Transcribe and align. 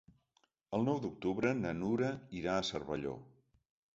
El 0.77 0.85
nou 0.87 1.01
d'octubre 1.03 1.51
na 1.59 1.75
Nura 1.83 2.09
irà 2.39 2.57
a 2.61 2.65
Cervelló. 2.73 3.13